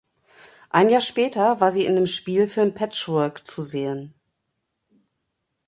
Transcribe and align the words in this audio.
Ein 0.71 0.89
Jahr 0.89 0.99
später 1.01 1.59
war 1.61 1.71
sie 1.71 1.85
in 1.85 1.93
dem 1.95 2.07
Spielfilm 2.07 2.73
"Patchwork" 2.73 3.45
zu 3.45 3.61
sehen. 3.61 4.15